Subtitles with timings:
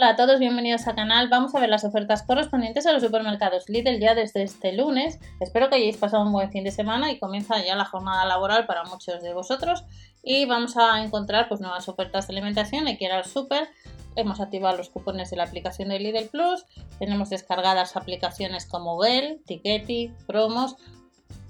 [0.00, 1.28] Hola a todos, bienvenidos al canal.
[1.28, 5.18] Vamos a ver las ofertas correspondientes a los supermercados Lidl ya desde este lunes.
[5.40, 8.64] Espero que hayáis pasado un buen fin de semana y comienza ya la jornada laboral
[8.66, 9.82] para muchos de vosotros.
[10.22, 12.84] Y vamos a encontrar pues, nuevas ofertas de alimentación.
[12.84, 13.70] Que ir al super.
[14.14, 16.64] Hemos activado los cupones de la aplicación de Lidl Plus.
[17.00, 20.76] Tenemos descargadas aplicaciones como Bell, Tiketi, Promos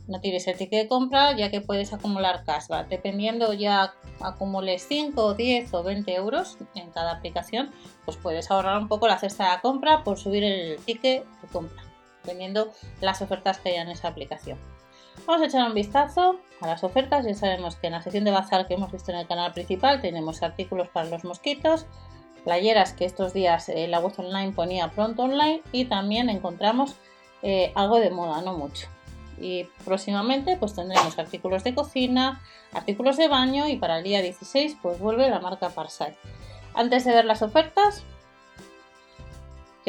[0.09, 2.89] no tienes el ticket de compra ya que puedes acumular cashback.
[2.89, 7.71] Dependiendo ya acumules 5, 10 o 20 euros en cada aplicación,
[8.05, 11.83] pues puedes ahorrar un poco la cesta de compra por subir el ticket de compra,
[12.23, 14.59] dependiendo las ofertas que haya en esa aplicación.
[15.27, 17.27] Vamos a echar un vistazo a las ofertas.
[17.27, 20.01] Ya sabemos que en la sección de bazar que hemos visto en el canal principal
[20.01, 21.87] tenemos artículos para los mosquitos,
[22.45, 26.95] playeras que estos días eh, la web online ponía pronto online y también encontramos
[27.43, 28.89] eh, algo de moda, no mucho
[29.41, 32.41] y próximamente pues tendremos artículos de cocina,
[32.73, 36.17] artículos de baño y para el día 16 pues vuelve la marca Parsai.
[36.75, 38.05] Antes de ver las ofertas,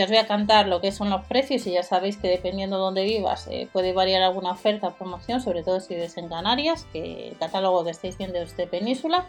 [0.04, 2.82] os voy a cantar lo que son los precios y ya sabéis que dependiendo de
[2.82, 6.86] dónde vivas eh, puede variar alguna oferta o promoción, sobre todo si vives en Canarias,
[6.92, 9.26] que el catálogo que estáis viendo es de Península.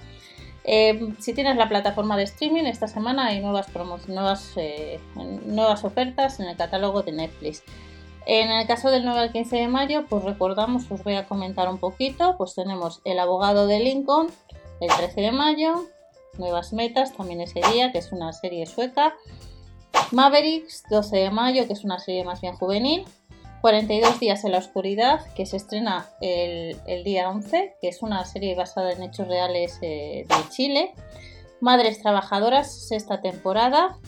[0.65, 3.69] Eh, si tienes la plataforma de streaming, esta semana hay nuevas,
[4.09, 5.01] nuevas, eh,
[5.47, 7.63] nuevas ofertas en el catálogo de Netflix.
[8.27, 11.69] En el caso del 9 al 15 de mayo, pues recordamos, os voy a comentar
[11.69, 14.29] un poquito, pues tenemos El abogado de Lincoln
[14.81, 15.87] el 13 de mayo,
[16.39, 19.15] Nuevas Metas también ese día, que es una serie sueca,
[20.11, 23.05] Mavericks 12 de mayo, que es una serie más bien juvenil,
[23.61, 28.55] 42 días en la oscuridad, que se estrena el, día 11, que es una serie
[28.55, 30.95] basada en hechos reales eh, de Chile,
[31.61, 33.99] Madres Trabajadoras, sexta temporada,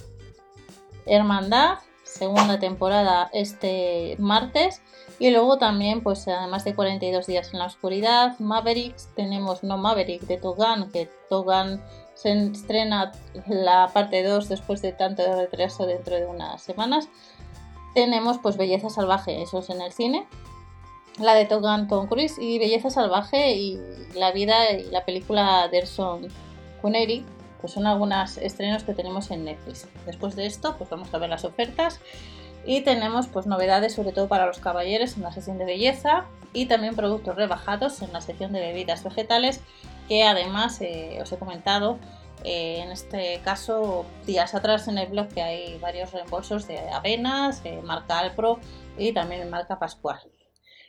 [1.05, 1.79] Hermandad,
[2.13, 4.83] segunda temporada este martes.
[5.19, 10.23] Y luego también, pues además de 42 días en la oscuridad, Mavericks, tenemos no Maverick
[10.23, 11.83] de Togan, que Togan
[12.15, 13.13] se estrena
[13.47, 17.09] la parte 2 después de tanto retraso dentro de unas semanas.
[17.95, 20.27] Tenemos pues Belleza Salvaje, eso es en el cine.
[21.19, 23.79] La de Togan Tom Cruise y Belleza Salvaje y
[24.15, 26.29] la vida y la película de Erson
[26.81, 27.25] Kuneri
[27.63, 29.89] pues son algunos estrenos que tenemos en Netflix.
[30.05, 32.01] Después de esto, pues vamos a ver las ofertas
[32.67, 36.67] y tenemos pues novedades sobre todo para los caballeros en la sección de belleza y
[36.67, 39.61] también productos rebajados en la sección de bebidas vegetales
[40.09, 41.99] que además eh, os he comentado
[42.45, 47.63] eh, en este caso días atrás en el blog que hay varios reembolsos de avenas,
[47.85, 48.59] marca Alpro
[48.99, 50.21] y también marca Pascual.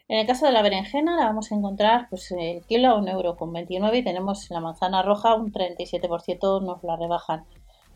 [0.10, 3.98] En el caso de la berenjena la vamos a encontrar pues el kilo a 1,29€
[3.98, 7.46] y tenemos la manzana roja un 37% nos la rebajan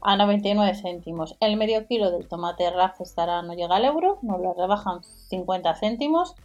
[0.02, 1.36] a 99 céntimos.
[1.42, 5.76] El medio kilo del tomate RAF estará no llega al euro, nos lo rebajan 50
[5.76, 6.36] céntimos.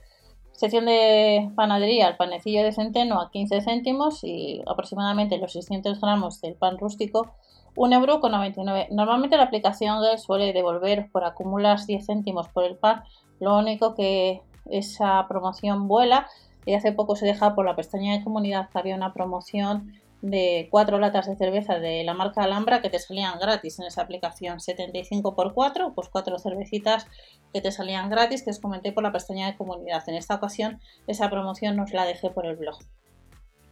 [0.50, 6.40] Sección de panadería, el panecillo de centeno a 15 céntimos y aproximadamente los 600 gramos
[6.40, 7.34] del pan rústico
[7.76, 8.88] 1,99€.
[8.90, 13.04] Normalmente la aplicación suele devolver por acumular 10 céntimos por el pan.
[13.40, 16.28] Lo único que esa promoción vuela
[16.64, 19.92] y hace poco se deja por la pestaña de comunidad que había una promoción
[20.22, 24.02] de cuatro latas de cerveza de la marca Alhambra que te salían gratis en esa
[24.02, 24.60] aplicación.
[24.60, 27.08] 75 por 4 pues cuatro cervecitas
[27.52, 30.08] que te salían gratis que os comenté por la pestaña de comunidad.
[30.08, 32.78] En esta ocasión esa promoción os la dejé por el blog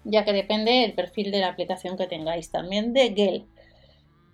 [0.02, 2.50] ya que depende el perfil de la aplicación que tengáis.
[2.50, 3.46] También de Gel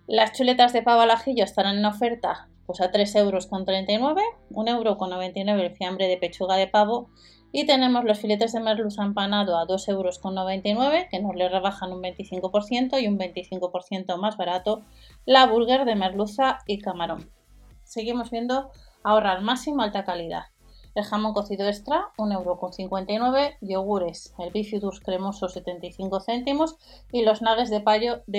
[0.07, 4.71] las chuletas de pavo al estarán en oferta pues a 3 euros con 39, 1
[4.71, 7.09] euro con 99 el fiambre de pechuga de pavo
[7.51, 11.49] y tenemos los filetes de merluza empanado a 2 euros con 99 que nos le
[11.49, 14.83] rebajan un 25% y un 25% más barato
[15.25, 17.31] la burger de merluza y camarón.
[17.83, 18.69] Seguimos viendo
[19.01, 20.43] ahorra al máximo alta calidad.
[20.97, 26.75] El jamón cocido extra, 1,59€, yogures, el bifidus cremoso 75 céntimos
[27.11, 27.81] y los nuggets de,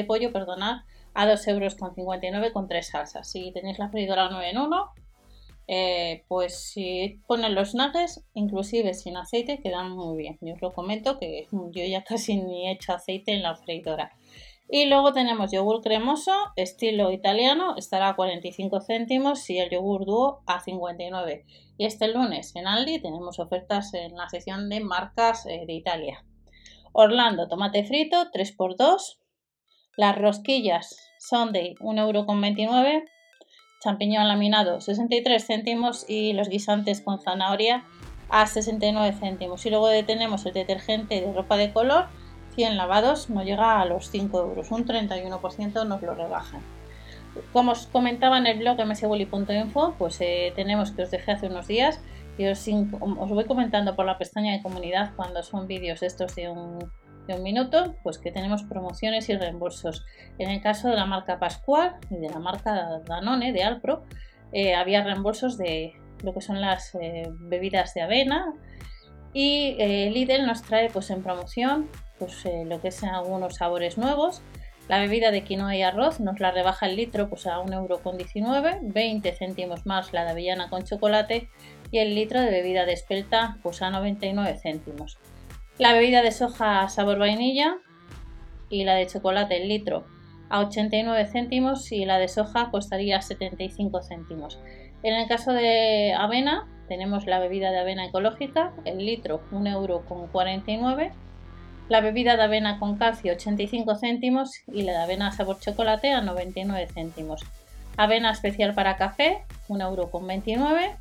[0.03, 0.79] pollo, perdonad,
[1.15, 3.31] a 2,59 euros con tres salsas.
[3.31, 4.91] Si tenéis la freidora 9 en 1,
[5.69, 10.37] eh, pues si ponen los nuggets, inclusive sin aceite, quedan muy bien.
[10.41, 14.11] Yo os lo comento que yo ya casi ni he hecho aceite en la freidora.
[14.71, 20.43] Y luego tenemos yogur cremoso, estilo italiano, estará a 45 céntimos y el yogur dúo
[20.47, 21.47] a 59.
[21.79, 26.23] Y este lunes en Aldi tenemos ofertas en la sección de marcas eh, de Italia.
[26.93, 29.19] Orlando, tomate frito, 3x2.
[29.97, 33.05] Las rosquillas Sunday 1,29€,
[33.83, 37.85] champiñón laminado 63 céntimos y los guisantes con zanahoria
[38.29, 39.65] a 69 céntimos.
[39.67, 42.07] Y luego tenemos el detergente de ropa de color,
[42.59, 46.61] 100 lavados, no llega a los 5 euros, un 31% nos lo rebajan.
[47.53, 51.69] Como os comentaba en el blog mswilly.info, pues eh, tenemos que os dejé hace unos
[51.69, 52.01] días
[52.37, 56.49] y os, os voy comentando por la pestaña de comunidad cuando son vídeos estos de
[56.49, 56.91] un
[57.29, 60.05] de un minuto, pues que tenemos promociones y reembolsos.
[60.39, 64.03] En el caso de la marca Pascual y de la marca Danone de Alpro,
[64.53, 65.93] eh, había reembolsos de
[66.25, 68.53] lo que son las eh, bebidas de avena
[69.33, 74.43] y eh, Lidl nos trae pues en promoción pues lo que son algunos sabores nuevos
[74.89, 79.33] la bebida de quinoa y arroz nos la rebaja el litro pues a 1,19€, 20
[79.33, 81.51] céntimos más la de avellana con chocolate
[81.91, 85.19] y el litro de bebida de espelta pues a 99 céntimos.
[85.79, 87.77] La bebida de soja sabor vainilla
[88.71, 90.07] y la de chocolate el litro
[90.49, 94.59] a 89 céntimos y la de soja costaría 75 céntimos.
[95.03, 101.13] En el caso de avena tenemos la bebida de avena ecológica, el litro 1,49€
[101.89, 106.21] la bebida de avena con calcio 85 céntimos y la de avena sabor chocolate a
[106.21, 107.43] 99 céntimos.
[107.97, 110.97] Avena especial para café 1,29€.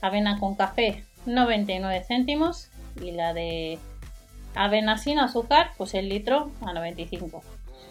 [0.00, 2.68] Avena con café 99 céntimos
[3.00, 3.78] y la de
[4.54, 7.42] avena sin azúcar pues el litro a 95.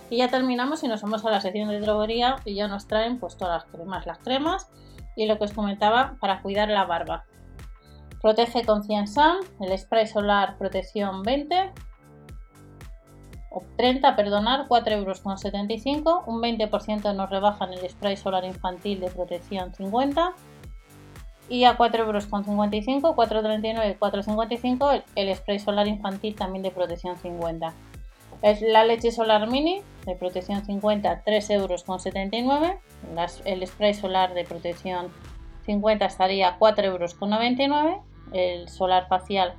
[0.10, 3.20] Y ya terminamos y nos vamos a la sección de droguería y ya nos traen
[3.20, 4.68] pues todas las cremas, las cremas
[5.16, 7.26] y lo que os comentaba para cuidar la barba.
[8.22, 11.74] Protege con Ciensan, el spray solar protección 20,
[13.76, 20.34] 30, perdonar, 4,75 euros, un 20% nos rebajan el spray solar infantil de protección 50
[21.50, 27.74] y a 4,55 euros, 4,39, 4,55 el, spray solar infantil también de protección 50.
[28.42, 32.80] Es la leche solar mini de protección 50, 3,79
[33.12, 33.42] euros.
[33.46, 35.08] el spray solar de protección
[35.66, 37.16] 50 estaría 4,99 euros.
[38.34, 39.54] El solar facial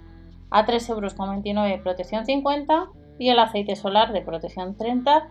[0.50, 2.88] a 3,29 euros protección 50
[3.18, 5.28] y el aceite solar de protección 30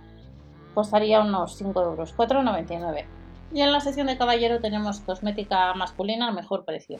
[0.73, 3.05] costaría unos 5 euros, 4,99.
[3.53, 6.97] Y en la sección de caballero tenemos cosmética masculina al mejor precio.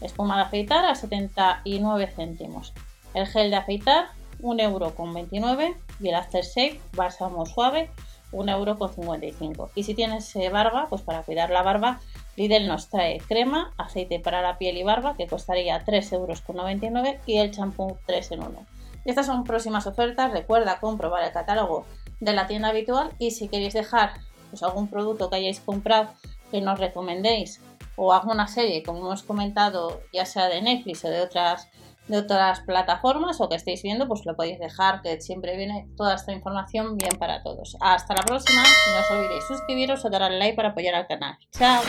[0.00, 2.72] Espuma de afeitar a 79 céntimos.
[3.12, 4.06] El gel de afeitar
[4.40, 7.90] 1,29 euro y el aftershave bálsamo suave
[8.32, 9.70] 1,55 euro.
[9.74, 12.00] Y si tienes eh, barba, pues para cuidar la barba,
[12.36, 17.36] Lidl nos trae crema, aceite para la piel y barba que costaría 3,99 euros y
[17.36, 18.66] el champú 3 en 1.
[19.04, 20.32] Estas son próximas ofertas.
[20.32, 21.86] Recuerda comprobar el catálogo
[22.20, 24.12] de la tienda habitual y si queréis dejar
[24.50, 26.10] pues, algún producto que hayáis comprado
[26.50, 27.60] que nos recomendéis
[27.96, 31.68] o alguna serie, como hemos comentado, ya sea de Netflix o de otras
[32.10, 36.16] de otras plataformas o que estéis viendo, pues lo podéis dejar, que siempre viene toda
[36.16, 37.76] esta información bien para todos.
[37.80, 41.38] Hasta la próxima, no os olvidéis suscribiros o dar al like para apoyar al canal.
[41.52, 41.82] Chao.